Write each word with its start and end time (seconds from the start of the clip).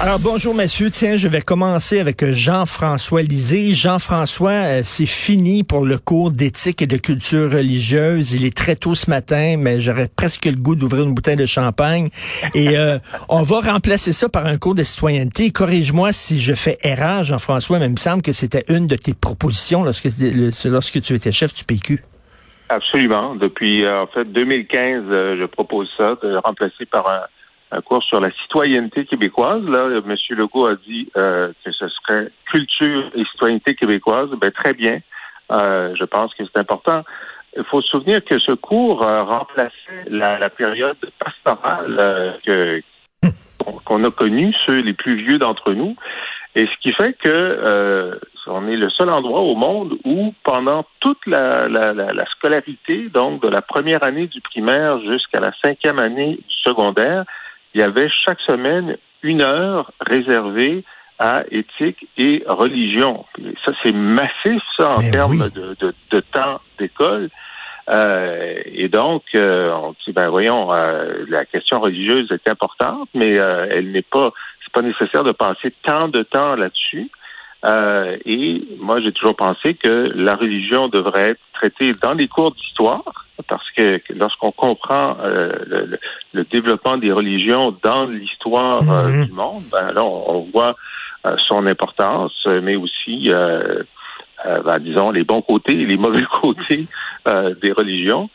Alors 0.00 0.18
bonjour 0.18 0.56
messieurs, 0.56 0.90
tiens, 0.90 1.16
je 1.16 1.28
vais 1.28 1.40
commencer 1.40 2.00
avec 2.00 2.24
Jean-François 2.24 3.22
Lisée. 3.22 3.74
Jean-François, 3.74 4.50
euh, 4.50 4.80
c'est 4.82 5.06
fini 5.06 5.62
pour 5.62 5.86
le 5.86 5.98
cours 5.98 6.32
d'éthique 6.32 6.82
et 6.82 6.88
de 6.88 6.96
culture 6.96 7.52
religieuse. 7.52 8.34
Il 8.34 8.44
est 8.44 8.54
très 8.54 8.74
tôt 8.74 8.96
ce 8.96 9.08
matin, 9.08 9.54
mais 9.56 9.78
j'aurais 9.78 10.08
presque 10.08 10.46
le 10.46 10.60
goût 10.60 10.74
d'ouvrir 10.74 11.04
une 11.04 11.14
bouteille 11.14 11.36
de 11.36 11.46
champagne. 11.46 12.08
Et 12.54 12.76
euh, 12.76 12.98
on 13.28 13.44
va 13.44 13.60
remplacer 13.60 14.10
ça 14.10 14.28
par 14.28 14.46
un 14.46 14.58
cours 14.58 14.74
de 14.74 14.82
citoyenneté. 14.82 15.52
Corrige-moi 15.52 16.12
si 16.12 16.40
je 16.40 16.54
fais 16.54 16.76
erreur, 16.82 17.22
Jean-François, 17.22 17.78
mais 17.78 17.86
il 17.86 17.92
me 17.92 17.96
semble 17.96 18.22
que 18.22 18.32
c'était 18.32 18.64
une 18.68 18.88
de 18.88 18.96
tes 18.96 19.14
propositions 19.14 19.84
lorsque, 19.84 20.08
lorsque 20.64 21.00
tu 21.02 21.14
étais 21.14 21.30
chef 21.30 21.54
du 21.54 21.62
PQ. 21.62 22.02
Absolument. 22.68 23.36
Depuis 23.36 23.84
euh, 23.84 24.02
en 24.02 24.06
fait 24.08 24.24
2015, 24.24 25.04
je 25.38 25.46
propose 25.46 25.88
ça, 25.96 26.16
de 26.20 26.36
remplacer 26.44 26.84
par 26.84 27.08
un 27.08 27.20
un 27.74 27.80
cours 27.80 28.02
sur 28.02 28.20
la 28.20 28.30
citoyenneté 28.30 29.04
québécoise. 29.04 29.64
Là, 29.64 29.88
M. 30.04 30.16
Legault 30.30 30.66
a 30.66 30.76
dit 30.76 31.08
euh, 31.16 31.52
que 31.64 31.72
ce 31.72 31.88
serait 31.88 32.28
culture 32.50 33.10
et 33.14 33.24
citoyenneté 33.24 33.74
québécoise. 33.74 34.30
Ben, 34.40 34.52
très 34.52 34.74
bien. 34.74 35.00
Euh, 35.50 35.94
je 35.98 36.04
pense 36.04 36.34
que 36.34 36.44
c'est 36.44 36.58
important. 36.58 37.02
Il 37.56 37.64
faut 37.64 37.82
se 37.82 37.88
souvenir 37.88 38.24
que 38.24 38.38
ce 38.38 38.52
cours 38.52 39.02
euh, 39.02 39.22
remplaçait 39.22 40.04
la, 40.08 40.50
période 40.50 40.96
pastorale 41.18 42.38
qu'on 43.84 44.04
a 44.04 44.10
connue, 44.10 44.54
ceux 44.66 44.80
les 44.80 44.92
plus 44.92 45.16
vieux 45.16 45.38
d'entre 45.38 45.72
nous. 45.72 45.96
Et 46.56 46.66
ce 46.66 46.80
qui 46.80 46.92
fait 46.92 47.14
que 47.14 48.18
on 48.46 48.68
est 48.68 48.76
le 48.76 48.90
seul 48.90 49.10
endroit 49.10 49.40
au 49.40 49.54
monde 49.54 49.96
où, 50.04 50.34
pendant 50.44 50.84
toute 51.00 51.26
la, 51.26 51.66
la, 51.68 52.26
scolarité, 52.26 53.08
donc 53.08 53.42
de 53.42 53.48
la 53.48 53.62
première 53.62 54.02
année 54.02 54.26
du 54.26 54.40
primaire 54.40 55.00
jusqu'à 55.00 55.40
la 55.40 55.52
cinquième 55.62 55.98
année 55.98 56.36
du 56.36 56.54
secondaire, 56.62 57.24
il 57.74 57.80
y 57.80 57.82
avait 57.82 58.08
chaque 58.24 58.40
semaine 58.40 58.96
une 59.22 59.40
heure 59.40 59.92
réservée 60.00 60.84
à 61.18 61.42
éthique 61.50 62.08
et 62.16 62.42
religion. 62.46 63.24
Ça, 63.64 63.72
c'est 63.82 63.92
massif, 63.92 64.62
ça, 64.76 64.90
en 64.96 65.10
termes 65.10 65.48
de, 65.50 65.94
de, 66.10 66.20
temps 66.20 66.60
d'école. 66.78 67.30
Euh, 67.88 68.54
et 68.66 68.88
donc, 68.88 69.22
euh, 69.34 69.70
on 69.72 69.94
dit, 70.04 70.12
ben 70.12 70.28
voyons, 70.28 70.72
euh, 70.72 71.24
la 71.28 71.44
question 71.44 71.80
religieuse 71.80 72.30
est 72.32 72.48
importante, 72.48 73.08
mais 73.14 73.32
elle 73.32 73.92
n'est 73.92 74.02
pas, 74.02 74.32
c'est 74.64 74.72
pas 74.72 74.82
nécessaire 74.82 75.24
de 75.24 75.32
passer 75.32 75.72
tant 75.82 76.08
de 76.08 76.22
temps 76.22 76.56
là-dessus. 76.56 77.10
Et 77.64 78.62
moi, 78.78 79.00
j'ai 79.00 79.12
toujours 79.12 79.36
pensé 79.36 79.74
que 79.74 80.12
la 80.14 80.36
religion 80.36 80.88
devrait 80.88 81.30
être 81.30 81.40
traitée 81.54 81.92
dans 82.02 82.12
les 82.12 82.28
cours 82.28 82.52
d'histoire, 82.52 83.24
parce 83.48 83.70
que 83.72 84.00
lorsqu'on 84.10 84.52
comprend 84.52 85.16
euh, 85.20 85.96
le, 86.32 86.44
développement 86.44 86.96
des 86.96 87.12
religions 87.12 87.76
dans 87.82 88.06
l'histoire 88.06 88.82
euh, 88.90 89.08
mhm. 89.08 89.26
du 89.26 89.32
monde, 89.32 89.62
ben 89.72 89.92
là, 89.92 90.04
on, 90.04 90.48
voit 90.52 90.76
euh, 91.26 91.36
son 91.48 91.66
importance, 91.66 92.46
mais 92.62 92.76
aussi, 92.76 93.30
ben, 94.44 94.78
disons, 94.80 95.10
les 95.10 95.24
bons 95.24 95.42
côtés 95.42 95.72
et 95.72 95.86
les 95.86 95.96
mauvais 95.96 96.24
côtés 96.40 96.86
des 97.26 97.72
religions. 97.72 98.30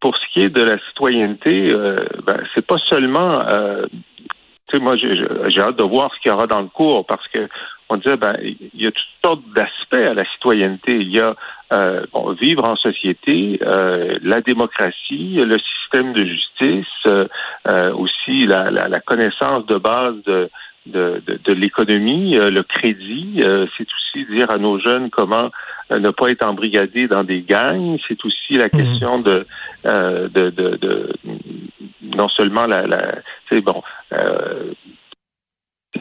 Pour 0.00 0.16
ce 0.16 0.22
qui 0.32 0.42
est 0.42 0.50
de 0.50 0.60
la 0.60 0.78
citoyenneté, 0.88 1.72
ben, 2.26 2.42
c'est 2.54 2.66
pas 2.66 2.78
seulement 2.78 3.42
moi, 4.78 4.96
j'ai 4.96 5.60
hâte 5.60 5.76
de 5.76 5.82
voir 5.82 6.12
ce 6.14 6.20
qu'il 6.20 6.30
y 6.30 6.34
aura 6.34 6.46
dans 6.46 6.60
le 6.60 6.68
cours 6.68 7.06
parce 7.06 7.26
que 7.28 7.48
on 7.88 7.96
disait, 7.96 8.16
ben, 8.16 8.36
il 8.42 8.56
y 8.74 8.86
a 8.86 8.92
toutes 8.92 9.06
sortes 9.22 9.42
d'aspects 9.54 9.94
à 9.94 10.14
la 10.14 10.24
citoyenneté. 10.24 10.96
Il 10.96 11.10
y 11.10 11.20
a 11.20 11.34
euh, 11.72 12.04
bon, 12.12 12.32
vivre 12.32 12.64
en 12.64 12.76
société, 12.76 13.58
euh, 13.62 14.18
la 14.22 14.40
démocratie, 14.40 15.34
le 15.36 15.58
système 15.58 16.12
de 16.12 16.24
justice, 16.24 17.06
euh, 17.06 17.92
aussi 17.94 18.46
la, 18.46 18.70
la, 18.70 18.88
la, 18.88 19.00
connaissance 19.00 19.66
de 19.66 19.76
base 19.76 20.14
de, 20.24 20.50
de, 20.86 21.22
de, 21.26 21.52
l'économie, 21.52 22.34
le 22.34 22.62
crédit. 22.62 23.42
c'est 23.76 23.86
aussi 23.86 24.26
dire 24.30 24.50
à 24.50 24.58
nos 24.58 24.78
jeunes 24.78 25.10
comment 25.10 25.50
ne 25.90 26.10
pas 26.10 26.30
être 26.30 26.42
embrigadés 26.42 27.08
dans 27.08 27.24
des 27.24 27.42
gangs. 27.42 27.98
C'est 28.06 28.22
aussi 28.24 28.56
la 28.56 28.66
mmh. 28.66 28.70
question 28.70 29.18
de, 29.20 29.46
de, 29.84 30.28
de, 30.28 30.50
de, 30.50 31.12
non 32.02 32.28
seulement 32.28 32.66
la, 32.66 32.86
la 32.86 33.14
bon 33.62 33.82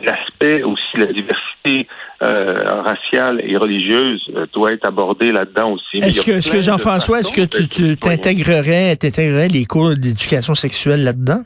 l'aspect 0.01 0.63
aussi, 0.63 0.97
la 0.97 1.07
diversité 1.07 1.87
euh, 2.21 2.81
raciale 2.81 3.41
et 3.43 3.57
religieuse 3.57 4.21
euh, 4.35 4.45
doit 4.53 4.73
être 4.73 4.85
abordée 4.85 5.31
là-dedans 5.31 5.73
aussi. 5.73 5.97
Est-ce 5.97 6.21
que, 6.21 6.31
est 6.31 6.51
que 6.51 6.61
Jean-François, 6.61 7.19
est-ce 7.19 7.33
que 7.33 7.45
tu, 7.45 7.67
tu 7.67 7.97
t'intégrerais, 7.97 8.95
t'intégrerais 8.95 9.47
les 9.47 9.65
cours 9.65 9.95
d'éducation 9.95 10.55
sexuelle 10.55 11.03
là-dedans? 11.03 11.41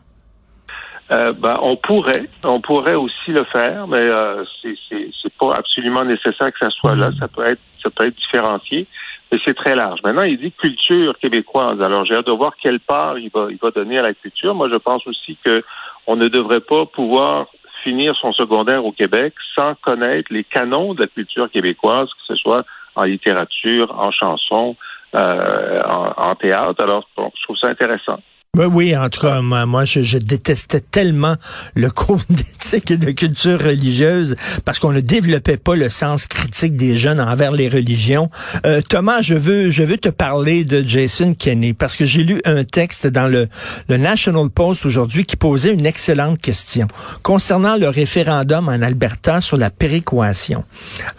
Euh, 1.09 1.31
ben, 1.33 1.57
on 1.61 1.77
pourrait, 1.77 2.27
on 2.43 2.59
pourrait 2.59 2.95
aussi 2.95 3.31
le 3.31 3.45
faire, 3.45 3.87
mais 3.87 3.97
euh, 3.97 4.43
c'est, 4.61 5.33
pas 5.39 5.55
absolument 5.55 6.03
nécessaire 6.03 6.51
que 6.51 6.59
ça 6.59 6.69
soit 6.71 6.95
là. 6.95 7.11
Ça 7.19 7.27
peut 7.27 7.45
être, 7.45 7.61
ça 7.81 7.89
peut 7.89 8.07
être 8.07 8.15
différencié, 8.15 8.87
mais 9.31 9.37
c'est 9.45 9.53
très 9.53 9.75
large. 9.75 9.99
Maintenant, 10.03 10.23
il 10.23 10.37
dit 10.37 10.51
culture 10.51 11.17
québécoise. 11.19 11.81
Alors, 11.81 12.05
j'ai 12.05 12.15
hâte 12.15 12.25
de 12.25 12.31
voir 12.31 12.53
quelle 12.61 12.79
part 12.79 13.19
il 13.19 13.29
va, 13.29 13.47
il 13.49 13.57
va 13.57 13.71
donner 13.71 13.99
à 13.99 14.01
la 14.01 14.13
culture. 14.13 14.55
Moi, 14.55 14.67
je 14.69 14.75
pense 14.75 15.05
aussi 15.07 15.37
que 15.43 15.63
on 16.07 16.15
ne 16.15 16.27
devrait 16.27 16.61
pas 16.61 16.85
pouvoir 16.85 17.47
finir 17.83 18.15
son 18.15 18.33
secondaire 18.33 18.83
au 18.83 18.91
Québec 18.91 19.33
sans 19.55 19.75
connaître 19.75 20.33
les 20.33 20.43
canons 20.43 20.93
de 20.93 21.01
la 21.01 21.07
culture 21.07 21.49
québécoise, 21.49 22.09
que 22.09 22.25
ce 22.27 22.35
soit 22.35 22.65
en 22.95 23.03
littérature, 23.03 23.97
en 23.97 24.11
chanson, 24.11 24.75
euh, 25.15 25.83
en, 25.85 26.35
théâtre. 26.35 26.81
Alors, 26.81 27.07
je 27.17 27.43
trouve 27.43 27.57
ça 27.57 27.67
intéressant. 27.67 28.19
Ben 28.57 28.65
oui, 28.65 28.97
en 28.97 29.07
tout 29.07 29.21
cas, 29.21 29.39
moi, 29.41 29.85
je, 29.85 30.17
détestais 30.17 30.79
tellement 30.79 31.35
le 31.75 31.91
cours 31.91 32.21
d'éthique 32.31 32.89
et 32.89 32.97
de 32.97 33.11
culture 33.11 33.59
religieuse 33.61 34.35
parce 34.65 34.79
qu'on 34.79 34.91
ne 34.91 34.99
développait 34.99 35.57
pas 35.57 35.75
le 35.75 35.91
sens 35.91 36.25
critique 36.25 36.75
des 36.75 36.97
jeunes 36.97 37.19
envers 37.19 37.51
les 37.51 37.69
religions. 37.69 38.31
Euh, 38.65 38.81
Thomas, 38.81 39.21
je 39.21 39.35
veux, 39.35 39.69
je 39.69 39.83
veux 39.83 39.97
te 39.97 40.09
parler 40.09 40.65
de 40.65 40.83
Jason 40.83 41.35
Kenney 41.35 41.73
parce 41.73 41.95
que 41.95 42.05
j'ai 42.05 42.23
lu 42.23 42.41
un 42.45 42.63
texte 42.63 43.05
dans 43.05 43.27
le, 43.27 43.47
le 43.89 43.97
National 43.97 44.49
Post 44.49 44.87
aujourd'hui 44.87 45.23
qui 45.25 45.35
posait 45.35 45.71
une 45.71 45.85
excellente 45.85 46.41
question 46.41 46.87
concernant 47.21 47.77
le 47.77 47.89
référendum 47.89 48.69
en 48.69 48.81
Alberta 48.81 49.39
sur 49.39 49.57
la 49.57 49.69
péréquation. 49.69 50.63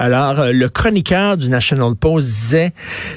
Alors, 0.00 0.40
euh, 0.40 0.50
le 0.50 0.68
chroniqueur 0.68 1.36
du 1.36 1.48
National 1.50 1.94
Post 1.94 2.26
disait, 2.26 2.72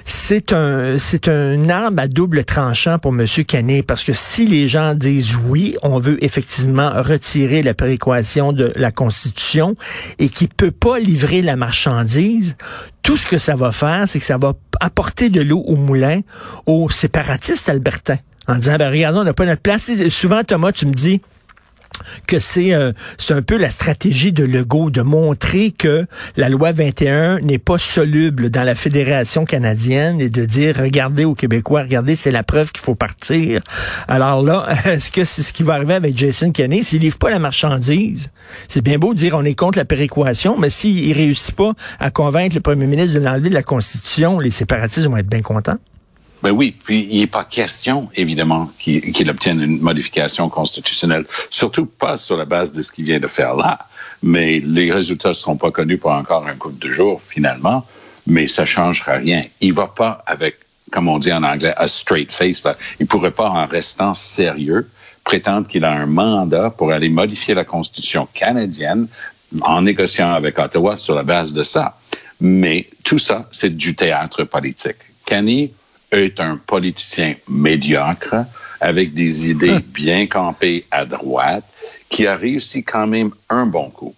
c'est 0.06 0.54
un, 0.54 1.00
c'est 1.00 1.28
un 1.28 1.70
arme 1.70 1.98
à 1.98 2.08
double 2.08 2.44
tranchant 2.44 3.00
pour 3.00 3.14
Monsieur 3.14 3.42
Kenney 3.42 3.82
parce 3.82 4.04
que 4.04 4.11
si 4.14 4.46
les 4.46 4.68
gens 4.68 4.94
disent 4.94 5.36
oui, 5.48 5.76
on 5.84 6.00
veut 6.00 6.24
effectivement 6.24 6.92
retirer 7.02 7.62
la 7.62 7.74
prééquation 7.74 8.54
de 8.54 8.72
la 8.76 8.92
Constitution 8.92 9.76
et 10.20 10.30
qui 10.30 10.48
peut 10.48 10.72
pas 10.72 11.00
livrer 11.00 11.42
la 11.42 11.56
marchandise, 11.56 12.56
tout 13.04 13.18
ce 13.18 13.26
que 13.26 13.38
ça 13.38 13.56
va 13.56 13.72
faire, 13.72 14.06
c'est 14.08 14.20
que 14.20 14.26
ça 14.26 14.38
va 14.38 14.54
apporter 14.80 15.30
de 15.30 15.42
l'eau 15.42 15.64
au 15.66 15.76
moulin 15.76 16.22
aux 16.66 16.90
séparatistes 16.90 17.70
albertains 17.70 18.20
en 18.48 18.56
disant, 18.56 18.78
ben 18.78 18.90
regardons, 18.90 19.22
on 19.22 19.24
n'a 19.24 19.34
pas 19.34 19.46
notre 19.46 19.62
place. 19.62 19.92
Souvent, 20.10 20.44
Thomas, 20.44 20.72
tu 20.72 20.86
me 20.86 20.94
dis, 20.94 21.22
que 22.28 22.40
c'est 22.40 22.72
c'est 23.18 23.34
un 23.34 23.42
peu 23.42 23.58
la 23.58 23.70
stratégie 23.70 24.32
de 24.32 24.44
Legault 24.44 24.90
de 24.90 25.02
montrer 25.02 25.72
que 25.72 26.06
la 26.38 26.50
loi 26.50 26.72
21 26.72 27.40
n'est 27.40 27.58
pas 27.58 27.78
soluble 27.78 28.50
dans 28.50 28.64
la 28.64 28.76
fédération 28.76 29.46
canadienne 29.46 30.22
et 30.22 30.30
de 30.30 30.46
dire 30.46 30.76
regardez 30.80 31.26
aux 31.26 31.36
Québécois 31.36 31.84
regardez 31.84 32.16
c'est 32.16 32.32
la 32.32 32.44
preuve 32.44 32.72
qu'il 32.72 32.84
faut 32.84 32.96
partir. 32.96 33.62
Alors 34.08 34.44
là 34.44 34.68
est-ce 34.86 35.12
que 35.12 35.26
c'est 35.26 35.44
ce 35.44 35.54
qui 35.54 35.64
va 35.64 35.76
arriver 35.76 35.96
avec 35.96 36.18
Jason 36.18 36.52
Kenney? 36.52 36.84
S'il 36.84 37.02
livre 37.02 37.18
pas 37.18 37.30
la 37.30 37.40
marchandise 37.40 38.30
C'est 38.68 38.82
bien 38.82 38.98
beau 38.98 39.14
de 39.14 39.20
dire 39.20 39.36
on 39.36 39.44
est 39.44 39.56
contre 39.56 39.78
la 39.78 39.86
péréquation 39.86 40.58
mais 40.58 40.70
s'il 40.70 41.14
réussit 41.14 41.56
pas 41.56 41.74
à 42.00 42.12
convaincre 42.12 42.56
le 42.56 42.62
premier 42.62 42.88
ministre 42.88 43.20
de 43.20 43.24
l'enlever 43.24 43.50
de 43.50 43.54
la 43.54 43.64
constitution 43.64 44.40
les 44.40 44.52
séparatistes 44.52 45.08
vont 45.08 45.18
être 45.18 45.30
bien 45.30 45.42
contents. 45.42 45.78
Ben 46.42 46.52
oui, 46.52 46.76
puis 46.84 47.08
il 47.12 47.20
n'est 47.20 47.28
pas 47.28 47.44
question, 47.44 48.10
évidemment, 48.16 48.68
qu'il 48.80 49.30
obtienne 49.30 49.62
une 49.62 49.80
modification 49.80 50.50
constitutionnelle, 50.50 51.26
surtout 51.52 51.86
pas 51.86 52.18
sur 52.18 52.36
la 52.36 52.46
base 52.46 52.74
de 52.74 52.82
ce 52.82 52.92
qu'il 52.92 53.06
vient 53.06 53.20
de 53.20 53.28
faire 53.28 53.56
là. 53.56 53.80
Mais 54.24 54.60
les 54.60 54.92
résultats 54.92 55.30
ne 55.30 55.34
seront 55.34 55.58
pas 55.58 55.72
connus 55.72 55.98
pour 55.98 56.12
encore 56.12 56.48
un 56.48 56.56
couple 56.56 56.80
de 56.80 56.92
jours, 56.92 57.22
finalement, 57.24 57.86
mais 58.26 58.48
ça 58.48 58.64
ne 58.64 58.68
changera 58.68 59.14
rien. 59.14 59.46
Il 59.62 59.74
va 59.74 59.88
pas 59.88 60.24
avec, 60.26 60.58
comme 60.92 61.08
on 61.08 61.20
dit 61.20 61.32
en 61.32 61.44
anglais, 61.44 61.74
a 61.78 61.88
straight 61.88 62.34
face. 62.34 62.64
Là. 62.64 62.76
Il 63.00 63.06
pourrait 63.06 63.32
pas, 63.32 63.50
en 63.50 63.68
restant 63.68 64.14
sérieux, 64.16 64.90
prétendre 65.24 65.68
qu'il 65.68 65.86
a 65.86 65.92
un 65.92 66.08
mandat 66.08 66.72
pour 66.72 66.92
aller 66.92 67.10
modifier 67.10 67.54
la 67.54 67.66
Constitution 67.66 68.28
canadienne 68.34 69.08
en 69.62 69.84
négociant 69.84 70.32
avec 70.34 70.58
Ottawa 70.58 70.98
sur 70.98 71.14
la 71.14 71.24
base 71.24 71.54
de 71.54 71.62
ça. 71.62 71.98
Mais 72.40 72.88
tout 73.04 73.20
ça, 73.20 73.44
c'est 73.52 73.76
du 73.76 73.96
théâtre 73.96 74.44
politique. 74.44 74.98
Kenny 75.26 75.72
est 76.12 76.40
un 76.40 76.58
politicien 76.58 77.36
médiocre 77.48 78.46
avec 78.80 79.14
des 79.14 79.50
idées 79.50 79.80
bien 79.94 80.28
campées 80.28 80.86
à 80.92 81.06
droite 81.06 81.64
qui 82.10 82.28
a 82.28 82.36
réussi 82.36 82.84
quand 82.84 83.08
même 83.08 83.32
un 83.50 83.66
bon 83.66 83.90
coup. 83.90 84.14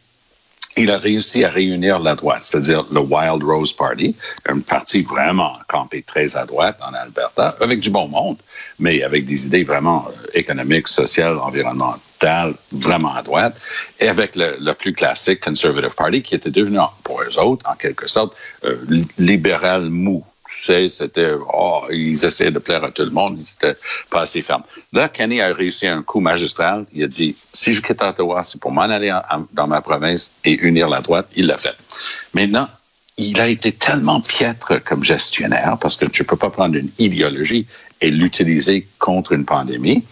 il 0.75 0.89
a 0.89 0.97
réussi 0.97 1.43
à 1.43 1.49
réunir 1.49 1.99
la 1.99 2.15
droite, 2.15 2.41
c'est-à-dire 2.41 2.83
le 2.91 3.01
Wild 3.01 3.43
Rose 3.43 3.73
Party, 3.73 4.15
un 4.47 4.59
parti 4.59 5.03
vraiment 5.03 5.53
campé 5.67 6.01
très 6.01 6.35
à 6.35 6.45
droite 6.45 6.79
en 6.81 6.95
Alberta, 6.95 7.49
avec 7.61 7.79
du 7.79 7.91
bon 7.91 8.07
monde, 8.07 8.37
mais 8.79 9.03
avec 9.03 9.27
des 9.27 9.45
idées 9.45 9.63
vraiment 9.63 10.07
euh, 10.07 10.27
économiques, 10.33 10.87
sociales, 10.87 11.37
environnementales, 11.37 12.53
vraiment 12.71 13.13
à 13.13 13.21
droite, 13.21 13.59
et 13.99 14.07
avec 14.07 14.35
le, 14.35 14.57
le, 14.59 14.73
plus 14.73 14.93
classique 14.93 15.41
Conservative 15.41 15.93
Party, 15.93 16.23
qui 16.23 16.33
était 16.33 16.49
devenu, 16.49 16.79
pour 17.03 17.21
eux 17.21 17.37
autres, 17.37 17.69
en 17.69 17.75
quelque 17.75 18.07
sorte, 18.07 18.35
euh, 18.65 18.75
libéral 19.19 19.91
mou 19.91 20.25
tu 20.47 20.55
sais, 20.55 20.89
c'était, 20.89 21.31
oh, 21.53 21.83
ils 21.89 22.25
essayaient 22.25 22.51
de 22.51 22.59
plaire 22.59 22.83
à 22.83 22.91
tout 22.91 23.03
le 23.03 23.11
monde, 23.11 23.37
ils 23.39 23.49
étaient 23.49 23.79
pas 24.09 24.21
assez 24.21 24.41
fermes. 24.41 24.63
Là, 24.91 25.09
Kenny 25.09 25.41
a 25.41 25.53
réussi 25.53 25.87
un 25.87 26.03
coup 26.03 26.19
magistral. 26.19 26.85
Il 26.93 27.03
a 27.03 27.07
dit, 27.07 27.35
si 27.53 27.73
je 27.73 27.81
quitte 27.81 28.01
Ottawa, 28.01 28.43
c'est 28.43 28.59
pour 28.59 28.71
m'en 28.71 28.81
aller 28.81 29.17
dans 29.53 29.67
ma 29.67 29.81
province 29.81 30.33
et 30.43 30.51
unir 30.51 30.89
la 30.89 31.01
droite. 31.01 31.27
Il 31.35 31.47
l'a 31.47 31.57
fait. 31.57 31.75
Maintenant, 32.33 32.67
il 33.17 33.39
a 33.39 33.47
été 33.47 33.71
tellement 33.71 34.21
piètre 34.21 34.83
comme 34.83 35.03
gestionnaire 35.03 35.77
parce 35.79 35.95
que 35.95 36.05
tu 36.05 36.23
peux 36.23 36.35
pas 36.35 36.49
prendre 36.49 36.75
une 36.75 36.89
idéologie 36.97 37.67
et 38.01 38.09
l'utiliser 38.11 38.87
contre 38.99 39.33
une 39.33 39.45
pandémie 39.45 40.03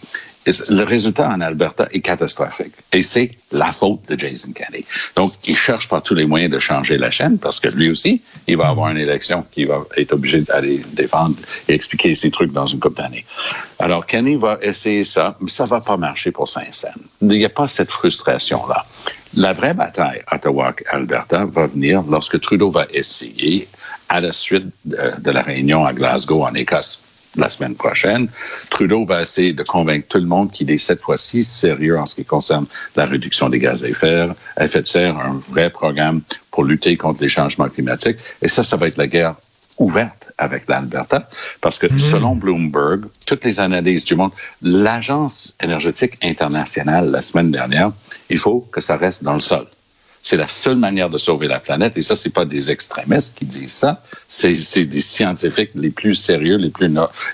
le 0.46 0.82
résultat 0.84 1.28
en 1.28 1.40
Alberta 1.40 1.88
est 1.92 2.00
catastrophique. 2.00 2.72
Et 2.92 3.02
c'est 3.02 3.28
la 3.52 3.70
faute 3.70 4.08
de 4.08 4.18
Jason 4.18 4.52
Kenney. 4.52 4.82
Donc, 5.16 5.32
il 5.46 5.56
cherche 5.56 5.88
par 5.88 6.02
tous 6.02 6.14
les 6.14 6.26
moyens 6.26 6.52
de 6.52 6.58
changer 6.58 6.98
la 6.98 7.10
chaîne 7.10 7.38
parce 7.38 7.60
que 7.60 7.68
lui 7.68 7.90
aussi, 7.90 8.22
il 8.46 8.56
va 8.56 8.68
avoir 8.68 8.90
une 8.90 8.98
élection 8.98 9.44
qu'il 9.52 9.68
va 9.68 9.84
être 9.96 10.12
obligé 10.12 10.40
d'aller 10.40 10.82
défendre 10.92 11.36
et 11.68 11.74
expliquer 11.74 12.14
ses 12.14 12.30
trucs 12.30 12.52
dans 12.52 12.66
une 12.66 12.80
couple 12.80 13.00
d'années. 13.00 13.24
Alors, 13.78 14.06
Kenney 14.06 14.36
va 14.36 14.58
essayer 14.62 15.04
ça, 15.04 15.36
mais 15.40 15.50
ça 15.50 15.64
va 15.64 15.80
pas 15.80 15.96
marcher 15.96 16.32
pour 16.32 16.48
Saint-Saëns. 16.48 16.92
Il 17.20 17.28
n'y 17.28 17.44
a 17.44 17.48
pas 17.48 17.66
cette 17.66 17.90
frustration-là. 17.90 18.84
La 19.34 19.52
vraie 19.52 19.74
bataille 19.74 20.22
Ottawa-Alberta 20.30 21.44
va 21.46 21.66
venir 21.66 22.02
lorsque 22.02 22.40
Trudeau 22.40 22.70
va 22.70 22.86
essayer, 22.92 23.68
à 24.08 24.20
la 24.20 24.32
suite 24.32 24.66
de 24.84 25.30
la 25.30 25.42
réunion 25.42 25.86
à 25.86 25.92
Glasgow, 25.92 26.44
en 26.44 26.54
Écosse, 26.54 27.02
la 27.36 27.48
semaine 27.48 27.74
prochaine. 27.74 28.28
Trudeau 28.70 29.04
va 29.04 29.22
essayer 29.22 29.52
de 29.52 29.62
convaincre 29.62 30.06
tout 30.08 30.18
le 30.18 30.26
monde 30.26 30.52
qu'il 30.52 30.70
est 30.70 30.78
cette 30.78 31.00
fois-ci 31.00 31.44
sérieux 31.44 31.98
en 31.98 32.06
ce 32.06 32.14
qui 32.14 32.24
concerne 32.24 32.66
la 32.96 33.06
réduction 33.06 33.48
des 33.48 33.58
gaz 33.58 33.84
à 33.84 33.88
effet, 33.88 34.28
effet 34.60 34.82
de 34.82 34.86
serre, 34.86 35.16
un 35.18 35.40
vrai 35.50 35.70
programme 35.70 36.22
pour 36.50 36.64
lutter 36.64 36.96
contre 36.96 37.22
les 37.22 37.28
changements 37.28 37.68
climatiques. 37.68 38.18
Et 38.42 38.48
ça, 38.48 38.64
ça 38.64 38.76
va 38.76 38.88
être 38.88 38.98
la 38.98 39.06
guerre 39.06 39.34
ouverte 39.78 40.32
avec 40.38 40.68
l'Alberta, 40.68 41.28
parce 41.60 41.78
que 41.78 41.86
mmh. 41.86 41.98
selon 41.98 42.36
Bloomberg, 42.36 43.06
toutes 43.26 43.44
les 43.44 43.58
analyses 43.58 44.04
du 44.04 44.14
monde, 44.14 44.32
l'Agence 44.60 45.56
énergétique 45.60 46.18
internationale 46.22 47.10
la 47.10 47.22
semaine 47.22 47.50
dernière, 47.50 47.92
il 48.28 48.38
faut 48.38 48.60
que 48.70 48.80
ça 48.80 48.96
reste 48.96 49.24
dans 49.24 49.34
le 49.34 49.40
sol. 49.40 49.66
C'est 50.22 50.36
la 50.36 50.46
seule 50.46 50.76
manière 50.76 51.10
de 51.10 51.18
sauver 51.18 51.48
la 51.48 51.58
planète. 51.58 51.96
Et 51.96 52.02
ça, 52.02 52.14
c'est 52.14 52.32
pas 52.32 52.44
des 52.44 52.70
extrémistes 52.70 53.36
qui 53.36 53.44
disent 53.44 53.72
ça. 53.72 54.02
C'est 54.28 54.84
des 54.84 55.00
scientifiques 55.00 55.72
les 55.74 55.90
plus 55.90 56.14
sérieux, 56.14 56.56
les 56.56 56.70
plus 56.70 56.88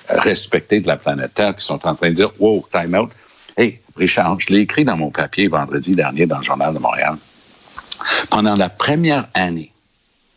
respectés 0.08 0.80
de 0.80 0.86
la 0.86 0.96
planète 0.96 1.34
Terre 1.34 1.54
qui 1.54 1.64
sont 1.64 1.86
en 1.86 1.94
train 1.94 2.08
de 2.08 2.14
dire, 2.14 2.30
wow, 2.38 2.64
time 2.72 2.94
out. 2.94 3.10
Hey, 3.58 3.78
Richard, 3.96 4.40
je 4.40 4.54
l'ai 4.54 4.60
écrit 4.60 4.84
dans 4.84 4.96
mon 4.96 5.10
papier 5.10 5.48
vendredi 5.48 5.94
dernier 5.94 6.24
dans 6.24 6.38
le 6.38 6.44
Journal 6.44 6.72
de 6.72 6.78
Montréal. 6.78 7.16
Pendant 8.30 8.54
la 8.54 8.70
première 8.70 9.28
année 9.34 9.72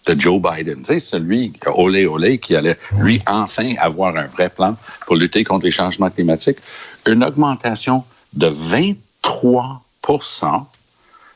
de 0.07 0.19
Joe 0.19 0.41
Biden, 0.41 0.79
tu 0.79 0.85
sais, 0.85 0.99
celui, 0.99 1.53
olé 1.67 2.05
olé, 2.05 2.39
qui 2.39 2.55
allait, 2.55 2.77
lui, 2.97 3.21
enfin 3.27 3.75
avoir 3.77 4.17
un 4.17 4.25
vrai 4.25 4.49
plan 4.49 4.75
pour 5.05 5.15
lutter 5.15 5.43
contre 5.43 5.65
les 5.65 5.71
changements 5.71 6.09
climatiques, 6.09 6.57
une 7.05 7.23
augmentation 7.23 8.03
de 8.33 8.47
23 8.47 9.83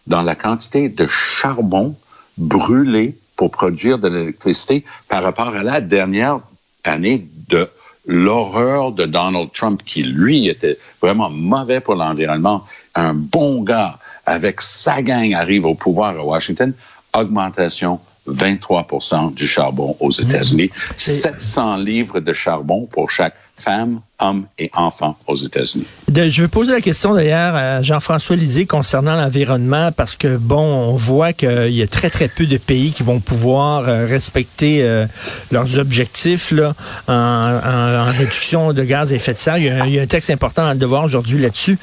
dans 0.08 0.22
la 0.22 0.36
quantité 0.36 0.90
de 0.90 1.08
charbon 1.08 1.96
brûlé 2.38 3.18
pour 3.36 3.52
produire 3.52 4.00
de 4.00 4.08
l'électricité 4.08 4.86
par 5.10 5.24
rapport 5.24 5.48
à 5.48 5.64
la 5.64 5.82
dernière 5.82 6.40
année 6.84 7.28
de 7.50 7.70
l'horreur 8.06 8.92
de 8.92 9.06
Donald 9.06 9.52
Trump, 9.52 9.82
qui 9.86 10.04
lui 10.04 10.48
était 10.48 10.78
vraiment 11.02 11.30
mauvais 11.30 11.80
pour 11.80 11.96
l'environnement, 11.96 12.64
un 12.94 13.14
bon 13.14 13.64
gars 13.64 13.98
avec 14.26 14.62
sa 14.62 15.02
gang 15.02 15.34
arrive 15.34 15.66
au 15.66 15.76
pouvoir 15.76 16.18
à 16.18 16.24
Washington, 16.24 16.74
augmentation 17.14 18.00
23% 18.28 19.34
du 19.34 19.48
charbon 19.48 19.96
aux 20.00 20.12
États-Unis, 20.12 20.72
700 20.98 21.78
livres 21.78 22.20
de 22.20 22.34
charbon 22.34 22.88
pour 22.88 23.12
chaque 23.12 23.36
femme, 23.56 24.02
homme 24.20 24.46
et 24.58 24.70
enfant 24.74 25.18
aux 25.28 25.36
États-Unis. 25.36 25.86
Je 26.14 26.42
vais 26.42 26.48
poser 26.48 26.72
la 26.72 26.82
question 26.82 27.14
d'ailleurs 27.14 27.56
à 27.56 27.82
Jean-François 27.82 28.36
Lisée 28.36 28.66
concernant 28.66 29.16
l'environnement 29.16 29.92
parce 29.92 30.16
que 30.16 30.38
bon, 30.38 30.62
on 30.62 30.96
voit 30.96 31.34
qu'il 31.34 31.72
y 31.72 31.82
a 31.82 31.88
très 31.88 32.10
très 32.10 32.28
peu 32.28 32.46
de 32.46 32.58
pays 32.58 32.92
qui 32.92 33.04
vont 33.04 33.20
pouvoir 33.20 33.88
euh, 33.88 34.06
respecter 34.06 34.84
euh, 34.84 35.06
leurs 35.52 35.78
objectifs 35.78 36.54
en, 37.08 38.06
réduction 38.18 38.74
de 38.74 38.84
gaz 38.84 39.12
à 39.12 39.16
effet 39.16 39.34
de 39.34 39.40
serre. 39.40 39.58
Il 39.58 39.66
y 39.94 40.00
a, 40.00 40.02
un 40.02 40.08
texte 40.08 40.30
important 40.30 40.64
dans 40.64 40.74
le 40.74 40.78
devoir 40.78 41.04
aujourd'hui 41.04 41.40
là-dessus. 41.40 41.78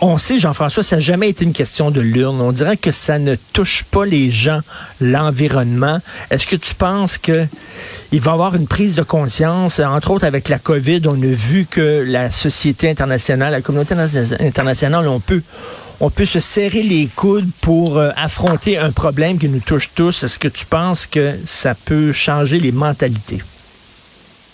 On 0.00 0.18
sait, 0.18 0.38
Jean-François, 0.38 0.82
ça 0.82 0.96
n'a 0.96 1.02
jamais 1.02 1.28
été 1.28 1.44
une 1.44 1.52
question 1.52 1.90
de 1.90 2.00
l'urne. 2.00 2.40
On 2.40 2.52
dirait 2.52 2.76
que 2.76 2.92
ça 2.92 3.18
ne 3.18 3.34
touche 3.52 3.84
pas 3.84 4.06
les 4.06 4.30
gens, 4.30 4.60
l'environnement. 5.00 5.98
Est-ce 6.30 6.46
que 6.46 6.56
tu 6.56 6.74
penses 6.74 7.18
que 7.18 7.46
il 8.12 8.20
va 8.20 8.30
y 8.30 8.34
avoir 8.34 8.54
une 8.54 8.68
prise 8.68 8.94
de 8.94 9.02
conscience, 9.02 9.80
entre 9.80 10.12
autres 10.12 10.24
avec 10.24 10.48
la 10.48 10.58
COVID, 10.58 11.02
on 11.06 11.20
a 11.20 11.26
vu 11.26 11.66
que 11.74 12.04
la 12.06 12.30
société 12.30 12.88
internationale, 12.88 13.52
la 13.52 13.60
communauté 13.60 13.94
internationale, 14.40 15.08
on 15.08 15.18
peut, 15.18 15.42
on 16.00 16.08
peut 16.08 16.24
se 16.24 16.38
serrer 16.38 16.82
les 16.82 17.08
coudes 17.08 17.50
pour 17.60 17.98
euh, 17.98 18.10
affronter 18.16 18.78
un 18.78 18.92
problème 18.92 19.38
qui 19.38 19.48
nous 19.48 19.60
touche 19.60 19.92
tous. 19.92 20.22
Est-ce 20.22 20.38
que 20.38 20.48
tu 20.48 20.66
penses 20.66 21.06
que 21.06 21.32
ça 21.44 21.74
peut 21.74 22.12
changer 22.12 22.60
les 22.60 22.70
mentalités? 22.70 23.40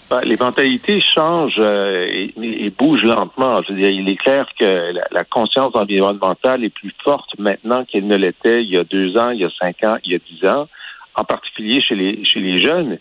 Ben, 0.08 0.22
les 0.25 0.38
mentalités 0.38 1.00
changent 1.00 1.61
euh, 1.61 2.06
et, 2.08 2.70
bougent 2.70 3.05
lentement. 3.05 3.62
Je 3.62 3.73
veux 3.73 3.78
dire, 3.78 3.90
il 3.90 4.08
est 4.08 4.16
clair 4.16 4.46
que 4.58 4.93
la, 5.12 5.25
conscience 5.25 5.75
environnementale 5.75 6.64
est 6.64 6.75
plus 6.75 6.94
forte 7.05 7.38
maintenant 7.38 7.84
qu'elle 7.84 8.06
ne 8.06 8.16
l'était 8.16 8.62
il 8.62 8.70
y 8.70 8.78
a 8.78 8.84
deux 8.84 9.16
ans, 9.19 9.31
il 9.31 9.40
y 9.40 9.44
a 9.44 9.50
cinq 9.61 9.84
ans, 9.84 9.99
il 10.05 10.12
y 10.12 10.14
a 10.14 10.19
dix 10.19 10.44
ans, 10.46 10.69
en 11.14 11.25
particulier 11.25 11.82
chez 11.82 11.94
les, 11.94 12.25
chez 12.25 12.40
les 12.40 12.62
jeunes. 12.62 12.99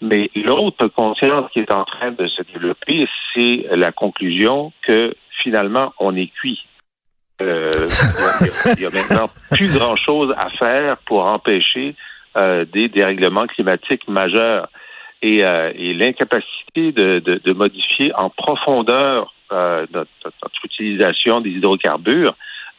Mais 0.00 0.30
l'autre 0.34 0.88
conscience 0.88 1.50
qui 1.52 1.60
est 1.60 1.70
en 1.70 1.84
train 1.84 2.10
de 2.12 2.26
se 2.26 2.42
développer, 2.42 3.06
c'est 3.34 3.66
la 3.76 3.92
conclusion 3.92 4.72
que 4.86 5.14
finalement, 5.42 5.92
on 5.98 6.16
est 6.16 6.28
cuit. 6.28 6.64
Euh, 7.42 7.88
il, 8.76 8.82
y 8.82 8.86
a, 8.86 8.90
maintenant 8.90 9.28
plus 9.50 9.74
grand-chose 9.74 10.34
à 10.36 10.50
faire 10.50 10.98
pour 11.06 11.24
empêcher 11.24 11.94
euh, 12.36 12.64
des 12.64 12.88
dérèglements 12.88 13.46
climatiques 13.46 14.06
majeurs. 14.08 14.68
Et, 15.22 15.44
euh, 15.44 15.70
et 15.74 15.92
l'incapacité 15.92 16.92
de, 16.92 17.18
de, 17.18 17.40
de, 17.44 17.52
modifier 17.52 18.14
en 18.14 18.30
profondeur 18.30 19.34
euh, 19.52 19.86
notre, 19.92 20.10
notre, 20.24 20.64
utilisation 20.64 21.42
des 21.42 21.50
hydrocarbures, 21.50 22.34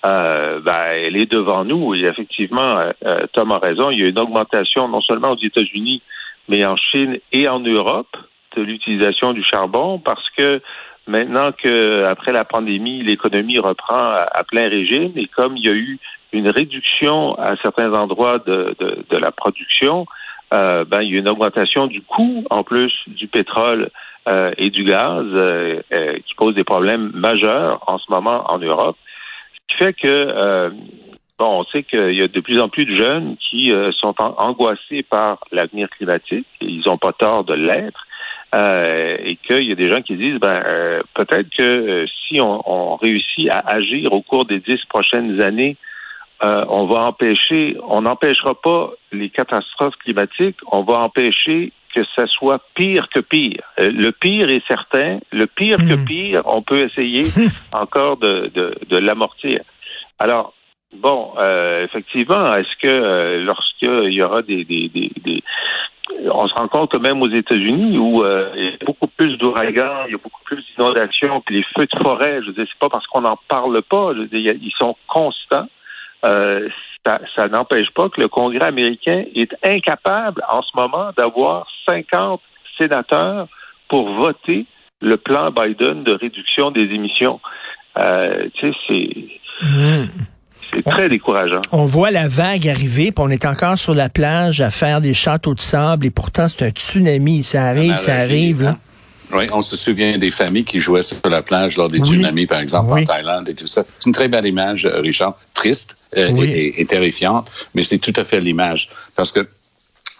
euh, 0.06 0.60
ben, 0.60 0.86
elle 0.96 1.18
est 1.18 1.32
devant 1.32 1.63
nous. 1.66 1.94
Et 1.94 2.01
effectivement, 2.06 2.92
Tom 3.34 3.51
a 3.51 3.60
raison, 3.60 3.92
il 3.92 4.00
y 4.00 4.04
a 4.04 4.08
une 4.08 4.18
augmentation 4.18 4.88
non 4.88 5.01
seulement 5.01 5.32
aux 5.34 5.38
États-Unis, 5.38 6.01
mais 6.48 6.66
en 6.66 6.76
Chine 6.76 7.20
et 7.32 7.48
en 7.48 7.60
Europe 7.60 8.16
de 8.56 8.62
l'utilisation 8.62 9.34
du 9.34 9.44
charbon 9.44 10.00
parce 10.00 10.30
que 10.32 10.62
maintenant 11.08 11.52
que 11.52 12.06
après 12.06 12.32
la 12.32 12.46
pandémie, 12.46 13.04
l'économie 13.04 13.60
reprend 13.60 14.12
à, 14.32 14.44
plein 14.48 14.70
régime 14.70 15.12
et 15.16 15.28
comme 15.28 15.58
il 15.58 15.66
y 15.66 15.70
a 15.70 15.74
eu 15.74 16.00
une 16.34 16.50
réduction 16.50 17.36
à 17.38 17.56
certains 17.58 17.94
endroits 17.94 18.40
de, 18.40 18.76
de, 18.80 19.18
la 19.18 19.32
production, 19.32 20.06
euh, 20.54 20.86
ben, 20.86 21.02
il 21.02 21.12
y 21.12 21.16
a 21.16 21.20
une 21.20 21.28
augmentation 21.28 21.88
du 21.88 22.02
coût 22.02 22.46
en 22.50 22.64
plus 22.64 22.94
du 23.08 23.28
pétrole 23.28 23.90
euh, 24.28 24.52
et 24.58 24.70
du 24.70 24.84
gaz 24.84 25.26
euh, 25.26 25.82
qui 26.26 26.36
pose 26.36 26.56
des 26.56 26.64
problèmes 26.64 27.12
majeurs 27.14 27.84
en 27.88 27.98
ce 27.98 28.10
moment 28.10 28.50
en 28.50 28.60
Europe. 28.60 28.98
Ce 29.54 29.76
qui 29.76 29.84
fait 29.84 29.94
que 29.94 30.72
Bon, 31.42 31.62
on 31.62 31.64
sait 31.72 31.82
qu'il 31.82 32.14
y 32.14 32.22
a 32.22 32.28
de 32.28 32.40
plus 32.40 32.62
en 32.62 32.70
plus 32.70 32.86
de 32.86 32.96
jeunes 32.96 33.36
qui 33.38 33.72
euh, 33.72 33.92
sont 33.94 34.14
angoissés 34.20 35.02
par 35.02 35.40
l'avenir 35.52 35.90
climatique. 35.90 36.46
Ils 36.62 36.84
n'ont 36.86 37.00
pas 37.00 37.14
tort 37.14 37.46
de 37.46 37.56
l'être. 37.56 38.06
Euh, 38.54 39.18
et 39.24 39.38
qu'il 39.38 39.64
y 39.64 39.72
a 39.72 39.76
des 39.76 39.90
gens 39.90 40.04
qui 40.04 40.18
disent 40.18 40.38
ben 40.40 40.62
euh, 40.64 41.02
peut-être 41.16 41.50
que 41.50 42.06
si 42.28 42.40
on, 42.40 42.96
réussit 42.98 43.50
à 43.50 43.58
agir 43.58 44.14
au 44.14 44.22
cours 44.22 44.46
des 44.46 44.60
dix 44.60 44.86
prochaines 44.86 45.42
années, 45.42 45.78
on 46.44 46.86
va 46.86 47.06
empêcher, 47.06 47.76
on 47.88 48.04
n'empêchera 48.04 48.54
pas 48.54 48.92
les 49.12 49.30
catastrophes 49.32 49.96
climatiques, 49.96 50.58
on 50.72 50.84
va 50.84 51.00
empêcher 51.00 51.72
que 51.96 52.02
ça 52.16 52.28
soit 52.28 52.62
pire 52.76 53.10
que 53.10 53.20
pire. 53.20 53.64
le 53.80 54.12
pire 54.12 54.48
est 54.52 54.66
certain, 54.68 55.18
le 55.32 55.48
pire 55.48 55.78
que 55.78 55.96
hmm. 55.96 56.06
pire, 56.06 56.42
on 56.46 56.62
peut 56.62 56.82
essayer 56.82 57.24
encore 57.72 58.18
de, 58.18 58.52
de, 58.54 58.76
de 58.88 58.98
l'amortir. 58.98 59.62
Alors, 60.20 60.54
Bon, 60.94 61.34
euh, 61.38 61.86
effectivement, 61.86 62.54
est-ce 62.56 62.76
que 62.82 62.88
euh, 62.88 63.44
lorsqu'il 63.44 64.14
y 64.14 64.22
aura 64.22 64.42
des, 64.42 64.66
des, 64.66 64.90
des, 64.90 65.44
on 66.30 66.48
se 66.48 66.54
rend 66.54 66.68
compte 66.68 66.92
que 66.92 66.98
même 66.98 67.22
aux 67.22 67.30
États-Unis 67.30 67.98
où 67.98 68.24
euh, 68.24 68.52
il 68.56 68.64
y 68.64 68.74
a 68.74 68.86
beaucoup 68.86 69.08
plus 69.08 69.38
d'ouragans, 69.38 70.04
il 70.08 70.12
y 70.12 70.16
a 70.16 70.18
beaucoup 70.18 70.44
plus 70.44 70.64
d'inondations, 70.66 71.42
puis 71.42 71.56
les 71.56 71.66
feux 71.76 71.86
de 71.86 71.98
forêt, 71.98 72.42
je 72.42 72.48
veux 72.48 72.54
dire, 72.54 72.66
c'est 72.68 72.80
pas 72.80 72.90
parce 72.90 73.08
qu'on 73.08 73.22
n'en 73.22 73.38
parle 73.48 73.82
pas, 73.84 74.14
je 74.14 74.20
veux 74.20 74.28
dire, 74.28 74.54
ils 74.62 74.74
sont 74.78 74.96
constants. 75.08 75.68
Euh, 76.24 76.68
ça, 77.06 77.20
ça 77.36 77.48
n'empêche 77.48 77.90
pas 77.92 78.10
que 78.10 78.22
le 78.22 78.28
Congrès 78.28 78.66
américain 78.66 79.24
est 79.34 79.56
incapable 79.64 80.44
en 80.50 80.62
ce 80.62 80.72
moment 80.76 81.12
d'avoir 81.18 81.68
50 81.86 82.42
sénateurs 82.78 83.48
pour 83.88 84.10
voter 84.12 84.66
le 85.02 85.18
plan 85.18 85.52
Biden 85.52 86.04
de 86.04 86.14
réduction 86.14 86.70
des 86.70 86.94
émissions. 86.94 87.40
Euh, 87.98 88.50
tu 88.54 88.72
sais, 88.72 88.78
c'est... 88.88 89.66
Hmm. 89.66 90.06
C'est 90.74 90.84
très 90.84 91.10
décourageant. 91.10 91.62
On 91.72 91.86
voit 91.86 92.12
la 92.12 92.28
vague 92.28 92.68
arriver, 92.68 93.12
puis 93.12 93.24
on 93.25 93.30
est 93.30 93.46
encore 93.46 93.78
sur 93.78 93.94
la 93.94 94.10
plage 94.10 94.62
à 94.62 94.70
faire 94.70 95.01
des 95.01 95.13
châteaux 95.13 95.54
de 95.54 95.62
sable, 95.62 96.06
et 96.06 96.10
pourtant 96.12 96.48
c'est 96.48 96.66
un 96.66 96.70
tsunami. 96.70 97.44
Ça 97.44 97.66
arrive, 97.66 97.98
ça 97.98 98.16
arrive. 98.16 98.63
Là. 98.63 98.78
Oui, 99.34 99.48
on 99.54 99.62
se 99.62 99.78
souvient 99.78 100.18
des 100.18 100.30
familles 100.30 100.66
qui 100.66 100.80
jouaient 100.82 101.04
sur 101.04 101.18
la 101.30 101.42
plage 101.42 101.78
lors 101.78 101.90
des 101.90 102.00
Oui. 102.00 102.08
tsunamis, 102.08 102.48
par 102.48 102.60
exemple, 102.60 102.92
Oui. 102.94 103.04
en 103.04 103.06
Thaïlande 103.06 103.48
et 103.50 103.54
tout 103.56 103.68
ça. 103.68 103.84
C'est 103.84 104.08
une 104.08 104.13
très 104.13 104.28
belle 104.28 104.46
image, 104.46 104.86
euh, 104.86 105.00
Richard, 105.00 105.38
triste 105.54 105.96
euh, 106.18 106.30
Oui. 106.34 106.44
et, 106.50 106.68
et- 106.68 106.82
et 106.82 106.86
terrifiante, 106.86 107.50
mais 107.74 107.84
c'est 107.84 107.98
tout 108.00 108.13
à 108.18 108.24
fait 108.25 108.40
l'image. 108.42 108.90
Parce 109.16 109.32
que 109.32 109.40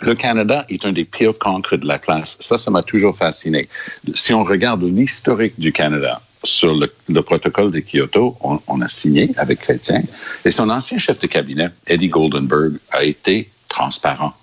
le 0.02 0.16
Canada 0.16 0.66
est 0.70 0.86
un 0.86 0.94
des 0.94 1.04
pires 1.06 1.38
cancres 1.38 1.78
de 1.78 1.86
la 1.86 2.00
classe. 2.00 2.38
Ça, 2.40 2.58
ça 2.58 2.72
m'a 2.72 2.84
toujours 2.84 3.16
fasciné. 3.18 3.68
Si 4.16 4.34
on 4.34 4.44
regarde 4.46 4.82
l'historique 4.84 5.60
du 5.60 5.72
Canada 5.74 6.22
sur 6.44 6.74
le, 6.74 6.92
le 7.08 7.22
protocole 7.22 7.72
de 7.72 7.80
Kyoto, 7.80 8.38
on, 8.42 8.60
on 8.68 8.82
a 8.82 8.88
signé 8.88 9.32
avec 9.38 9.60
Chrétien, 9.60 10.04
et 10.44 10.50
son 10.50 10.70
ancien 10.70 10.98
chef 10.98 11.20
de 11.20 11.28
cabinet, 11.28 11.70
Eddie 11.88 12.10
Goldenberg, 12.10 12.74
a 12.92 13.04
été 13.04 13.48
transparent. 13.70 14.34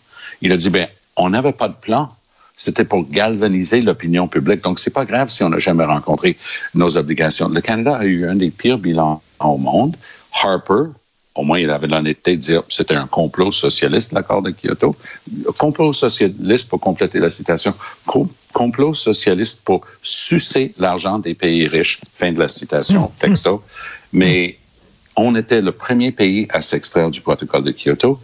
Il 0.41 0.53
a 0.53 0.57
dit, 0.57 0.71
ben, 0.71 0.87
on 1.17 1.31
n'avait 1.31 1.53
pas 1.53 1.69
de 1.69 1.75
plan. 1.75 2.09
C'était 2.55 2.85
pour 2.85 3.09
galvaniser 3.09 3.81
l'opinion 3.83 4.27
publique. 4.27 4.63
Donc, 4.63 4.81
c'est 4.81 4.93
pas 4.93 5.05
grave 5.05 5.31
si 5.31 5.45
on 5.45 5.49
n'a 5.51 5.61
jamais 5.61 5.85
rencontré 5.85 6.37
nos 6.75 6.97
obligations. 6.97 7.49
Le 7.49 7.61
Canada 7.61 7.97
a 7.97 8.05
eu 8.05 8.29
un 8.29 8.35
des 8.35 8.51
pires 8.51 8.79
bilans 8.79 9.23
au 9.39 9.59
monde. 9.59 9.97
Harper, 10.33 10.91
au 11.39 11.45
moins, 11.45 11.61
il 11.61 11.71
avait 11.71 11.87
l'honnêteté 11.87 12.33
de 12.33 12.41
dire 12.41 12.61
que 12.67 12.73
c'était 12.75 12.97
un 12.97 13.07
complot 13.07 13.53
socialiste, 13.53 14.13
l'accord 14.13 14.43
de 14.43 14.51
Kyoto. 14.51 14.97
Complot 15.57 15.93
socialiste, 15.93 16.69
pour 16.69 16.81
compléter 16.81 17.21
la 17.21 17.31
citation, 17.31 17.75
co- 18.07 18.29
complot 18.53 18.93
socialiste 18.95 19.63
pour 19.65 19.87
sucer 20.03 20.75
l'argent 20.79 21.21
des 21.21 21.35
pays 21.35 21.69
riches. 21.69 22.01
Fin 22.13 22.33
de 22.33 22.41
la 22.41 22.49
citation, 22.49 23.13
texto. 23.21 23.63
Mais 24.13 24.59
on 25.15 25.37
était 25.37 25.61
le 25.61 25.71
premier 25.71 26.11
pays 26.11 26.49
à 26.51 26.61
s'extraire 26.61 27.09
du 27.11 27.21
protocole 27.21 27.63
de 27.63 27.71
Kyoto. 27.73 28.19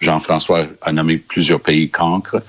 Jean-François 0.00 0.66
a 0.82 0.92
nommé 0.92 1.16
plusieurs 1.18 1.60
pays 1.60 1.88
cancres. 1.90 2.42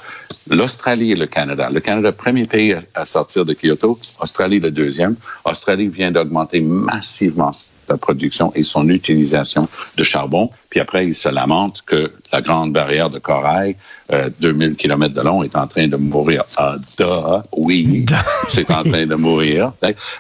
L'Australie 0.50 1.12
et 1.12 1.16
le 1.16 1.26
Canada. 1.26 1.70
Le 1.72 1.80
Canada, 1.80 2.12
premier 2.12 2.44
pays 2.46 2.76
à, 2.94 3.06
sortir 3.06 3.46
de 3.46 3.54
Kyoto. 3.54 3.98
Australie, 4.20 4.60
le 4.60 4.72
deuxième. 4.72 5.16
Australie 5.44 5.88
vient 5.88 6.12
d'augmenter 6.12 6.60
massivement 6.62 7.52
sa 7.88 7.98
production 7.98 8.52
et 8.56 8.64
son 8.64 8.90
utilisation 8.90 9.68
de 9.98 10.04
charbon. 10.04 10.50
Puis 10.70 10.80
après, 10.80 11.06
il 11.06 11.16
se 11.16 11.30
lamente 11.30 11.82
que 11.86 12.12
la 12.32 12.42
grande 12.42 12.74
barrière 12.74 13.10
de 13.10 13.20
corail, 13.20 13.76
euh, 14.12 14.30
2000 14.40 14.76
km 14.76 15.14
de 15.14 15.22
long, 15.22 15.44
est 15.44 15.56
en 15.56 15.68
train 15.68 15.88
de 15.88 15.96
mourir. 15.96 16.44
Ah, 16.58 16.76
duh, 16.98 17.42
oui, 17.56 18.06
c'est 18.50 18.70
en 18.72 18.84
train 18.84 19.06
de 19.06 19.16
mourir. 19.16 19.72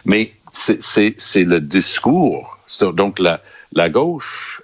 Mais 0.05 0.32
c'est- 0.51 1.44
le 1.44 1.60
discours. 1.60 2.58
Donc, 2.94 3.20
la, 3.20 3.41
la 3.74 3.89
gauche 3.89 4.62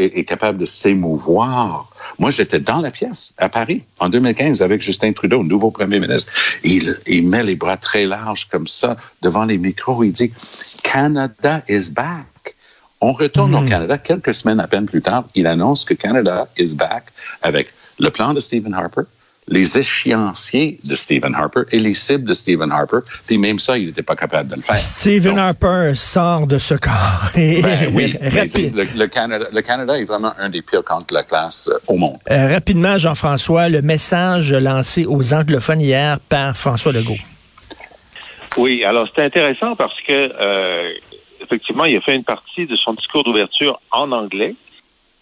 est, 0.00 0.18
est 0.18 0.24
capable 0.24 0.58
de 0.58 0.64
s'émouvoir. 0.64 1.90
Moi, 2.18 2.30
j'étais 2.30 2.60
dans 2.60 2.80
la 2.80 2.90
pièce 2.90 3.32
à 3.38 3.48
Paris 3.48 3.82
en 3.98 4.08
2015 4.08 4.62
avec 4.62 4.82
Justin 4.82 5.12
Trudeau, 5.12 5.42
nouveau 5.42 5.70
premier 5.70 6.00
ministre. 6.00 6.32
Il, 6.64 6.98
il 7.06 7.28
met 7.28 7.42
les 7.42 7.54
bras 7.54 7.76
très 7.76 8.04
larges 8.04 8.48
comme 8.48 8.66
ça 8.66 8.96
devant 9.22 9.44
les 9.44 9.58
micros. 9.58 10.04
Il 10.04 10.12
dit 10.12 10.32
Canada 10.82 11.62
is 11.68 11.92
back. 11.92 12.56
On 13.00 13.12
retourne 13.12 13.54
au 13.54 13.64
Canada 13.64 13.96
quelques 13.96 14.34
semaines 14.34 14.58
à 14.58 14.66
peine 14.66 14.86
plus 14.86 15.02
tard. 15.02 15.24
Il 15.36 15.46
annonce 15.46 15.84
que 15.84 15.94
Canada 15.94 16.48
is 16.58 16.74
back 16.74 17.04
avec 17.42 17.68
le 18.00 18.10
plan 18.10 18.34
de 18.34 18.40
Stephen 18.40 18.74
Harper, 18.74 19.02
les 19.48 19.78
échéanciers 19.78 20.78
de 20.84 20.94
Stephen 20.94 21.34
Harper 21.34 21.62
et 21.72 21.78
les 21.78 21.94
cibles 21.94 22.24
de 22.24 22.34
Stephen 22.34 22.70
Harper. 22.70 22.98
Puis 23.26 23.38
même 23.38 23.58
ça, 23.58 23.78
il 23.78 23.86
n'était 23.86 24.02
pas 24.02 24.14
capable 24.16 24.50
de 24.50 24.56
le 24.56 24.62
faire. 24.62 24.76
Stephen 24.76 25.36
Donc, 25.36 25.38
Harper 25.38 25.92
sort 25.96 26.46
de 26.46 26.58
ce 26.58 26.74
corps. 26.74 27.30
Et- 27.36 27.62
ben 27.62 27.90
oui, 27.94 28.14
Rapide- 28.22 28.74
le, 28.74 28.84
le 28.96 29.06
Canada, 29.08 29.46
le 29.52 29.62
Canada 29.62 29.98
est 29.98 30.04
vraiment 30.04 30.32
un 30.38 30.48
des 30.50 30.62
pires 30.62 30.84
camps 30.84 30.98
de 30.98 31.14
la 31.14 31.22
classe 31.22 31.68
euh, 31.72 31.92
au 31.92 31.96
monde. 31.98 32.16
euh, 32.30 32.48
rapidement, 32.52 32.98
Jean-François, 32.98 33.68
le 33.68 33.82
message 33.82 34.52
lancé 34.52 35.06
aux 35.06 35.32
anglophones 35.34 35.80
hier 35.80 36.18
par 36.28 36.56
François 36.56 36.92
Legault. 36.92 37.16
Oui, 38.56 38.82
alors 38.84 39.08
c'est 39.14 39.22
intéressant 39.24 39.76
parce 39.76 40.00
que 40.00 40.12
euh, 40.40 40.90
effectivement, 41.42 41.84
il 41.84 41.96
a 41.96 42.00
fait 42.00 42.14
une 42.16 42.24
partie 42.24 42.66
de 42.66 42.76
son 42.76 42.92
discours 42.94 43.22
d'ouverture 43.24 43.78
en 43.92 44.10
anglais 44.12 44.54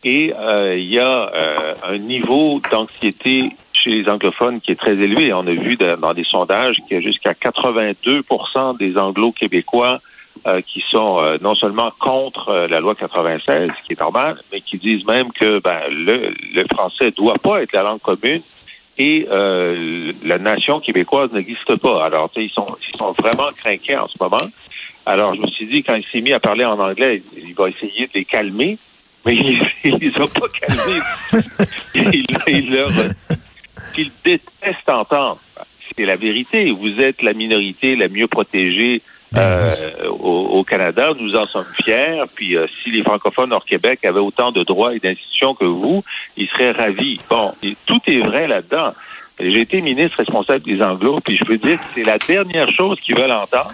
et 0.04 0.32
euh, 0.38 0.76
il 0.76 0.86
y 0.86 0.98
a 0.98 1.30
euh, 1.34 1.74
un 1.86 1.98
niveau 1.98 2.60
d'anxiété 2.70 3.50
chez 3.86 4.02
les 4.02 4.08
anglophones 4.08 4.60
qui 4.60 4.72
est 4.72 4.76
très 4.76 4.92
élevé. 4.92 5.32
On 5.32 5.46
a 5.46 5.52
vu 5.52 5.76
dans 5.76 6.12
des 6.12 6.24
sondages 6.24 6.76
qu'il 6.86 6.96
y 6.96 7.00
a 7.00 7.00
jusqu'à 7.00 7.32
82% 7.32 8.76
des 8.78 8.98
anglo-québécois 8.98 10.00
euh, 10.46 10.60
qui 10.60 10.84
sont 10.90 11.18
euh, 11.18 11.38
non 11.40 11.54
seulement 11.54 11.90
contre 11.98 12.48
euh, 12.48 12.68
la 12.68 12.80
loi 12.80 12.94
96, 12.94 13.70
ce 13.70 13.86
qui 13.86 13.92
est 13.92 14.00
normal, 14.00 14.36
mais 14.52 14.60
qui 14.60 14.76
disent 14.76 15.06
même 15.06 15.32
que 15.32 15.60
ben, 15.60 15.80
le, 15.90 16.34
le 16.54 16.64
français 16.64 17.10
doit 17.12 17.38
pas 17.38 17.62
être 17.62 17.72
la 17.72 17.82
langue 17.82 18.00
commune 18.00 18.42
et 18.98 19.26
la 20.24 20.38
nation 20.38 20.80
québécoise 20.80 21.30
n'existe 21.32 21.76
pas. 21.76 22.06
Alors, 22.06 22.30
ils 22.34 22.48
sont, 22.48 22.66
ils 22.90 22.96
sont 22.96 23.12
vraiment 23.12 23.50
craqués 23.54 23.98
en 23.98 24.08
ce 24.08 24.16
moment. 24.18 24.40
Alors, 25.04 25.34
je 25.34 25.42
me 25.42 25.46
suis 25.48 25.66
dit, 25.66 25.82
quand 25.82 25.96
il 25.96 26.04
s'est 26.04 26.22
mis 26.22 26.32
à 26.32 26.40
parler 26.40 26.64
en 26.64 26.78
anglais, 26.80 27.22
il 27.36 27.54
va 27.54 27.68
essayer 27.68 28.06
de 28.06 28.12
les 28.14 28.24
calmer, 28.24 28.78
mais 29.26 29.36
il, 29.36 29.60
il 29.84 29.96
les 29.96 30.14
a 30.16 30.26
pas 30.26 30.48
calmés. 30.48 31.02
il 32.46 32.70
leur 32.70 32.90
qu'ils 33.96 34.12
détestent 34.24 34.88
entendre. 34.88 35.38
C'est 35.96 36.04
la 36.04 36.16
vérité. 36.16 36.70
Vous 36.70 37.00
êtes 37.00 37.22
la 37.22 37.32
minorité 37.32 37.96
la 37.96 38.08
mieux 38.08 38.26
protégée 38.26 39.00
euh, 39.36 39.74
au, 40.08 40.58
au 40.58 40.64
Canada. 40.64 41.12
Nous 41.18 41.34
en 41.34 41.46
sommes 41.46 41.66
fiers. 41.82 42.22
Puis, 42.34 42.56
euh, 42.56 42.66
si 42.82 42.90
les 42.90 43.02
francophones 43.02 43.52
hors 43.52 43.64
Québec 43.64 44.04
avaient 44.04 44.20
autant 44.20 44.52
de 44.52 44.62
droits 44.62 44.94
et 44.94 44.98
d'institutions 44.98 45.54
que 45.54 45.64
vous, 45.64 46.04
ils 46.36 46.48
seraient 46.48 46.72
ravis. 46.72 47.20
Bon, 47.30 47.52
et 47.62 47.76
tout 47.86 48.00
est 48.06 48.20
vrai 48.20 48.46
là-dedans. 48.46 48.92
J'ai 49.38 49.60
été 49.60 49.80
ministre 49.80 50.18
responsable 50.18 50.64
des 50.64 50.82
Anglos, 50.82 51.20
puis 51.20 51.36
je 51.36 51.44
peux 51.44 51.58
dire 51.58 51.78
que 51.78 51.84
c'est 51.94 52.04
la 52.04 52.18
dernière 52.18 52.70
chose 52.70 52.98
qu'ils 53.00 53.16
veulent 53.16 53.32
entendre. 53.32 53.72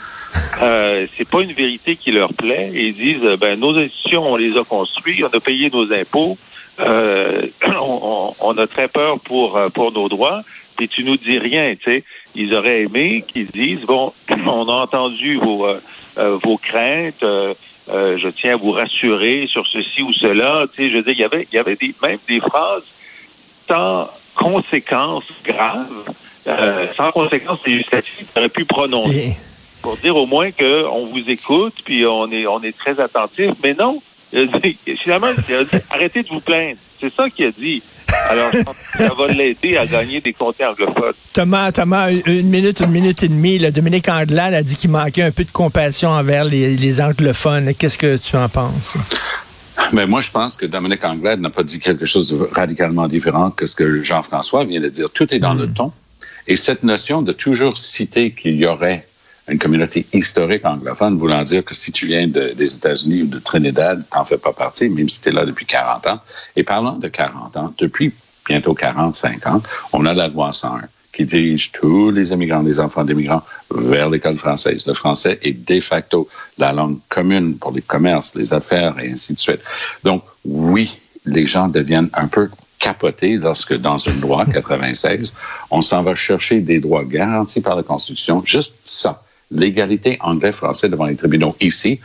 Euh, 0.60 1.06
c'est 1.16 1.28
pas 1.28 1.42
une 1.42 1.52
vérité 1.52 1.96
qui 1.96 2.10
leur 2.10 2.32
plaît. 2.34 2.70
Ils 2.74 2.94
disent, 2.94 3.38
ben 3.38 3.58
nos 3.58 3.76
institutions, 3.78 4.32
on 4.32 4.36
les 4.36 4.56
a 4.56 4.64
construites, 4.64 5.22
on 5.22 5.36
a 5.36 5.40
payé 5.40 5.70
nos 5.70 5.92
impôts, 5.92 6.36
euh, 6.80 7.46
on, 7.80 8.34
on- 8.40 8.58
a 8.58 8.66
très 8.66 8.88
peur 8.88 9.20
pour 9.20 9.56
euh, 9.56 9.68
pour 9.68 9.92
nos 9.92 10.08
droits. 10.08 10.42
Puis 10.76 10.88
tu 10.88 11.04
nous 11.04 11.16
dis 11.16 11.38
rien, 11.38 11.74
tu 11.76 11.90
sais. 11.90 12.04
Ils 12.34 12.54
auraient 12.54 12.82
aimé 12.82 13.24
qu'ils 13.32 13.48
disent, 13.50 13.84
bon, 13.86 14.12
on 14.30 14.68
a 14.68 14.72
entendu 14.82 15.36
vos 15.36 15.66
euh, 15.66 15.80
euh, 16.18 16.38
vos 16.42 16.58
craintes. 16.58 17.22
euh, 17.22 17.54
euh, 17.90 18.16
je 18.16 18.28
tiens 18.28 18.54
à 18.54 18.56
vous 18.56 18.70
rassurer 18.70 19.46
sur 19.48 19.66
ceci 19.66 20.02
ou 20.02 20.12
cela. 20.12 20.66
Tu 20.74 20.84
sais, 20.84 20.90
je 20.90 20.96
veux 20.96 21.02
dire, 21.02 21.14
il 21.14 21.20
y 21.20 21.24
avait, 21.24 21.48
il 21.50 21.56
y 21.56 21.58
avait 21.58 21.76
des, 21.76 21.94
même 22.00 22.18
des 22.28 22.38
phrases 22.40 22.84
sans 23.68 24.08
conséquences 24.34 25.24
graves, 25.44 26.04
euh, 26.46 26.86
sans 26.96 27.10
conséquences 27.12 27.64
législatives, 27.66 28.26
qu'on 28.32 28.40
aurait 28.40 28.48
pu 28.50 28.64
prononcer 28.64 29.12
pour 29.82 29.96
dire 29.98 30.16
au 30.16 30.26
moins 30.26 30.52
qu'on 30.52 31.06
vous 31.06 31.28
écoute, 31.28 31.74
puis 31.84 32.06
on 32.06 32.30
est, 32.30 32.46
on 32.46 32.62
est 32.62 32.76
très 32.76 33.00
attentif. 33.00 33.50
Mais 33.64 33.74
non, 33.74 34.00
il 34.32 34.40
a 34.54 34.58
dit- 34.58 34.78
finalement, 34.98 35.28
il 35.48 35.54
a 35.54 35.64
dit, 35.64 35.70
arrêtez 35.90 36.22
de 36.22 36.28
vous 36.28 36.40
plaindre. 36.40 36.78
C'est 37.00 37.12
ça 37.12 37.28
qu'il 37.30 37.46
a 37.46 37.50
dit. 37.50 37.82
Alors, 38.30 38.50
je 38.52 38.62
pense 38.62 38.76
que 38.92 38.98
ça 38.98 39.14
va 39.14 39.26
l'aider 39.28 39.76
à 39.76 39.86
gagner 39.86 40.20
des 40.20 40.32
comtés 40.32 40.64
anglophones. 40.64 41.14
Thomas, 41.32 41.72
Thomas, 41.72 42.10
une- 42.26 42.48
minute, 42.50 42.80
une 42.80 42.90
minute 42.90 43.22
et 43.22 43.28
demie. 43.28 43.58
là, 43.58 43.70
Dominique 43.70 44.08
Andelade 44.08 44.54
a 44.54 44.62
dit 44.62 44.76
qu'il 44.76 44.90
manquait 44.90 45.22
un 45.22 45.30
peu 45.30 45.44
de 45.44 45.50
compassion 45.50 46.10
envers 46.10 46.44
les, 46.44 46.76
les 46.76 47.00
anglophones. 47.00 47.74
Qu'est-ce 47.74 47.98
que 47.98 48.16
tu 48.18 48.36
en 48.36 48.48
penses? 48.48 48.94
Mais 49.92 50.06
moi, 50.06 50.20
je 50.20 50.30
pense 50.30 50.56
que 50.56 50.66
Dominique 50.66 51.04
Anglade 51.04 51.40
n'a 51.40 51.50
pas 51.50 51.62
dit 51.62 51.80
quelque 51.80 52.04
chose 52.04 52.28
de 52.28 52.36
radicalement 52.52 53.08
différent 53.08 53.50
que 53.50 53.66
ce 53.66 53.74
que 53.74 54.02
Jean-François 54.02 54.64
vient 54.64 54.80
de 54.80 54.88
dire. 54.88 55.08
Tout 55.10 55.32
est 55.34 55.38
dans 55.38 55.54
le 55.54 55.66
ton. 55.66 55.92
Et 56.46 56.56
cette 56.56 56.82
notion 56.82 57.22
de 57.22 57.32
toujours 57.32 57.78
citer 57.78 58.30
qu'il 58.32 58.56
y 58.56 58.66
aurait 58.66 59.06
une 59.48 59.58
communauté 59.58 60.06
historique 60.12 60.64
anglophone, 60.64 61.18
voulant 61.18 61.42
dire 61.42 61.64
que 61.64 61.74
si 61.74 61.90
tu 61.92 62.06
viens 62.06 62.28
de- 62.28 62.52
des 62.56 62.76
États-Unis 62.76 63.22
ou 63.22 63.26
de 63.26 63.38
Trinidad, 63.38 64.04
t'en 64.10 64.24
fais 64.24 64.38
pas 64.38 64.52
partie, 64.52 64.88
même 64.88 65.08
si 65.08 65.20
tu 65.20 65.28
es 65.28 65.32
là 65.32 65.44
depuis 65.44 65.66
40 65.66 66.06
ans. 66.06 66.20
Et 66.56 66.62
parlant 66.62 66.96
de 66.96 67.08
40 67.08 67.56
ans, 67.56 67.74
depuis 67.78 68.12
bientôt 68.46 68.74
45 68.74 69.46
ans, 69.46 69.62
on 69.92 70.06
a 70.06 70.12
la 70.12 70.28
loi 70.28 70.52
101 70.52 70.82
qui 71.12 71.24
dirige 71.26 71.72
tous 71.72 72.10
les 72.10 72.32
immigrants, 72.32 72.62
les 72.62 72.80
enfants 72.80 73.04
d'immigrants 73.04 73.42
vers 73.70 74.08
l'école 74.08 74.38
française. 74.38 74.86
Le 74.86 74.94
français 74.94 75.38
est 75.42 75.52
de 75.52 75.80
facto 75.80 76.28
la 76.56 76.72
langue 76.72 76.98
commune 77.08 77.58
pour 77.58 77.72
les 77.72 77.82
commerces, 77.82 78.34
les 78.34 78.54
affaires 78.54 78.98
et 78.98 79.10
ainsi 79.12 79.34
de 79.34 79.38
suite. 79.38 79.60
Donc, 80.04 80.22
oui, 80.44 80.98
les 81.26 81.46
gens 81.46 81.68
deviennent 81.68 82.08
un 82.14 82.28
peu 82.28 82.48
capotés 82.78 83.36
lorsque, 83.36 83.74
dans 83.78 83.98
une 83.98 84.20
loi 84.20 84.46
96, 84.46 85.34
on 85.70 85.82
s'en 85.82 86.02
va 86.02 86.14
chercher 86.14 86.60
des 86.60 86.80
droits 86.80 87.04
garantis 87.04 87.60
par 87.60 87.76
la 87.76 87.82
Constitution, 87.82 88.42
juste 88.44 88.76
ça, 88.84 89.22
l'égalité 89.52 90.18
anglais-français 90.20 90.88
devant 90.88 91.06
les 91.06 91.16
tribunaux 91.16 91.50
ici, 91.60 92.00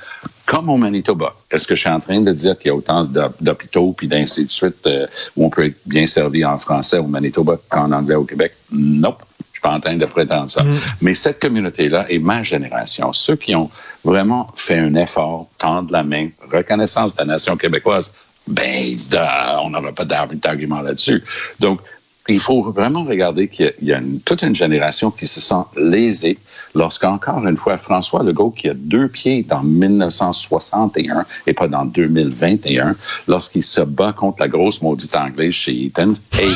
comme 0.46 0.70
au 0.70 0.78
Manitoba. 0.78 1.36
Est-ce 1.52 1.68
que 1.68 1.76
je 1.76 1.82
suis 1.82 1.90
en 1.90 2.00
train 2.00 2.22
de 2.22 2.32
dire 2.32 2.58
qu'il 2.58 2.70
y 2.70 2.72
a 2.72 2.76
autant 2.76 3.04
d'hôpitaux 3.42 3.94
puis 3.98 4.08
d'ainsi 4.08 4.46
de 4.46 4.50
suite 4.50 4.86
euh, 4.86 5.08
où 5.36 5.46
on 5.46 5.50
peut 5.50 5.66
être 5.66 5.78
bien 5.86 6.08
servi 6.08 6.46
en 6.46 6.58
français 6.58 6.98
au 6.98 7.08
Manitoba 7.08 7.60
qu'en 7.70 7.92
anglais 7.92 8.16
au 8.16 8.26
Québec? 8.26 8.54
Non. 8.72 9.10
Nope. 9.10 9.24
Je 9.40 9.60
suis 9.60 9.62
pas 9.62 9.76
en 9.76 9.80
train 9.80 9.96
de 9.96 10.06
prétendre 10.06 10.52
ça. 10.52 10.64
Mm. 10.64 10.80
Mais 11.02 11.14
cette 11.16 11.42
communauté-là 11.42 12.06
et 12.10 12.20
ma 12.20 12.44
génération, 12.44 13.12
ceux 13.12 13.36
qui 13.36 13.56
ont 13.56 13.72
vraiment 14.04 14.46
fait 14.56 14.78
un 14.78 14.94
effort, 14.94 15.48
tendre 15.58 15.92
la 15.92 16.04
main, 16.04 16.30
reconnaissance 16.52 17.16
de 17.16 17.22
la 17.22 17.26
nation 17.26 17.58
québécoise, 17.58 18.14
ben, 18.48 18.96
on 19.64 19.72
n'aura 19.72 19.92
pas 19.92 20.06
d'argument 20.06 20.82
là-dessus. 20.82 21.24
Donc, 21.60 21.82
il 22.30 22.40
faut 22.40 22.62
vraiment 22.72 23.04
regarder 23.04 23.48
qu'il 23.48 23.74
y 23.82 23.94
a, 23.94 24.02
toute 24.26 24.42
une 24.42 24.56
génération 24.56 25.12
qui 25.12 25.28
se 25.28 25.40
sent 25.40 25.64
lésée 25.76 26.38
lorsqu'encore 26.76 27.46
une 27.48 27.58
fois 27.58 27.78
François 27.78 28.24
Legault, 28.24 28.52
qui 28.52 28.70
a 28.70 28.74
deux 28.74 29.08
pieds 29.08 29.44
dans 29.44 29.64
1961 29.64 31.26
et 31.48 31.54
pas 31.54 31.68
dans 31.68 31.86
2021, 31.86 32.96
lorsqu'il 33.28 33.64
se 33.64 33.82
bat 33.82 34.14
contre 34.14 34.42
la 34.42 34.48
grosse 34.48 34.82
maudite 34.82 35.16
anglaise 35.16 35.54
chez 35.54 35.74
Eaton, 35.74 36.14
et 36.42 36.52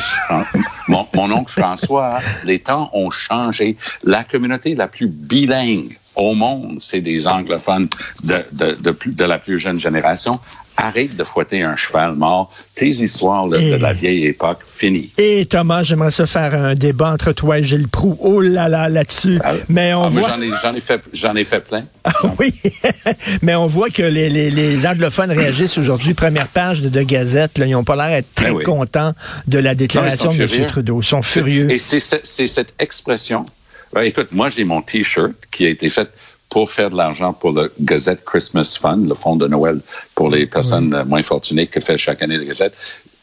mon, 0.88 1.08
mon 1.16 1.32
oncle 1.32 1.52
François, 1.52 2.20
les 2.44 2.60
temps 2.60 2.90
ont 2.94 3.10
changé. 3.10 3.78
La 4.04 4.24
communauté 4.24 4.76
la 4.76 4.88
plus 4.88 5.08
bilingue 5.08 5.98
au 6.16 6.34
monde, 6.34 6.78
c'est 6.82 7.02
des 7.02 7.28
anglophones 7.28 7.88
de, 8.24 8.44
de, 8.52 8.76
de, 8.82 8.96
de, 9.06 9.26
la 9.26 9.40
plus 9.40 9.58
jeune 9.58 9.78
génération. 9.78 10.40
Arrête 10.78 11.16
de 11.16 11.24
fouetter 11.24 11.62
un 11.62 11.76
cheval 11.76 12.16
mort. 12.16 12.52
Tes 12.76 12.90
histoires 12.90 13.48
de 13.48 13.76
la 13.76 13.94
vieille 13.94 14.26
époque, 14.26 14.58
finies. 14.66 15.12
Et 15.18 15.46
Thomas, 15.46 15.84
j'aimerais 15.84 16.12
ça 16.12 16.26
faire 16.26 16.54
un 16.56 16.76
débat 16.76 17.12
entre 17.12 17.32
toi 17.34 17.60
et 17.60 17.64
Gilles 17.64 17.88
Proux. 17.88 18.18
Oh 18.20 18.42
là 18.42 18.68
là, 18.68 18.90
là-dessus. 18.90 19.40
Ah, 19.44 19.54
mais 19.70 19.94
on 19.94 20.06
ah, 20.06 20.10
voit... 20.10 20.22
J'en 20.62 20.74
ai, 20.74 20.82
fait, 20.82 21.02
j'en 21.14 21.36
ai 21.36 21.44
fait 21.44 21.62
plein. 21.62 21.86
Ah, 22.04 22.14
oui, 22.40 22.54
mais 23.42 23.56
on 23.56 23.68
voit 23.68 23.90
que 23.90 24.02
les, 24.02 24.30
les, 24.30 24.50
les 24.50 24.88
anglophones 24.88 25.32
réagissent 25.32 25.78
aujourd'hui. 25.78 26.14
Première 26.14 26.48
page 26.48 26.82
de, 26.82 26.90
de 26.90 27.02
Gazette, 27.04 27.58
là, 27.58 27.66
ils 27.66 27.72
n'ont 27.72 27.84
pas 27.84 27.96
l'air 27.96 28.10
d'être 28.10 28.34
très 28.34 28.52
ben 28.52 28.64
contents 28.64 29.14
de 29.48 29.60
la 29.60 29.76
déclaration 29.76 30.34
de 30.34 30.42
M. 30.42 30.66
Trudeau. 30.68 31.02
Ils 31.02 31.06
sont 31.06 31.22
furieux. 31.22 31.72
Et 31.72 31.78
c'est 31.78 32.00
cette 32.00 32.74
expression 32.80 33.46
ben, 33.94 34.02
écoute, 34.02 34.30
moi, 34.32 34.50
j'ai 34.50 34.64
mon 34.64 34.82
T-shirt 34.82 35.34
qui 35.52 35.66
a 35.66 35.70
été 35.70 35.90
fait 35.90 36.10
pour 36.50 36.72
faire 36.72 36.90
de 36.90 36.98
l'argent 36.98 37.34
pour 37.34 37.54
le 37.54 37.72
Gazette 37.80 38.26
Christmas 38.26 38.78
Fund, 38.80 39.08
le 39.08 39.16
fonds 39.16 39.38
de 39.38 39.48
Noël 39.48 39.80
pour 40.16 40.30
les 40.30 40.46
personnes 40.46 41.04
moins 41.08 41.24
fortunées 41.24 41.68
que 41.68 41.80
fait 41.80 41.98
chaque 41.98 42.22
année 42.22 42.38
le 42.38 42.44
Gazette. 42.44 42.74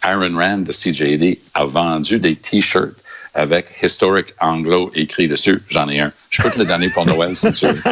Aaron 0.02 0.36
Rand 0.36 0.58
de 0.58 0.72
CJD 0.72 1.38
a 1.54 1.64
vendu 1.64 2.18
des 2.18 2.36
T-shirts 2.36 2.94
avec 3.34 3.66
Historic 3.82 4.34
Anglo 4.40 4.90
écrit 4.94 5.28
dessus. 5.28 5.62
J'en 5.68 5.88
ai 5.88 6.00
un. 6.00 6.12
Je 6.30 6.42
peux 6.42 6.50
te 6.50 6.58
le 6.58 6.64
donner 6.64 6.88
pour 6.90 7.06
Noël 7.06 7.36
si 7.36 7.52
tu 7.52 7.66
veux. 7.66 7.82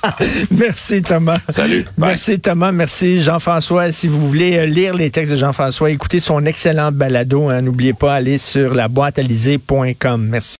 Merci 0.50 1.02
Thomas. 1.02 1.40
Salut. 1.48 1.84
Merci 1.98 2.40
Thomas. 2.40 2.72
Merci 2.72 3.22
Jean-François. 3.22 3.92
Si 3.92 4.08
vous 4.08 4.26
voulez 4.26 4.58
euh, 4.58 4.66
lire 4.66 4.94
les 4.94 5.10
textes 5.10 5.32
de 5.32 5.36
Jean-François, 5.36 5.90
écoutez 5.90 6.20
son 6.20 6.46
excellent 6.46 6.90
balado. 6.90 7.48
Hein. 7.48 7.60
N'oubliez 7.62 7.92
pas, 7.92 8.14
aller 8.14 8.38
sur 8.38 8.72
la 8.74 8.88
Merci. 8.88 10.44